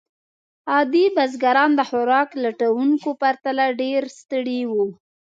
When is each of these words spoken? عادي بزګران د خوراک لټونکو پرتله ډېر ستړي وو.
عادي 0.71 1.05
بزګران 1.15 1.71
د 1.75 1.81
خوراک 1.89 2.29
لټونکو 2.43 3.09
پرتله 3.21 3.65
ډېر 3.81 4.01
ستړي 4.19 4.61
وو. 4.71 4.85